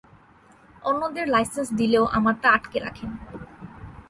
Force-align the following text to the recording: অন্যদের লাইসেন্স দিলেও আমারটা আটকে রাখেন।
অন্যদের 0.85 1.25
লাইসেন্স 1.27 1.69
দিলেও 1.79 2.05
আমারটা 2.17 2.47
আটকে 2.51 2.77
রাখেন। 2.79 3.09